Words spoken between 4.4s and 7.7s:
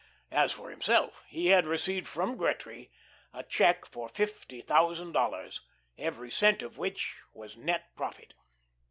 thousand dollars, every cent of which was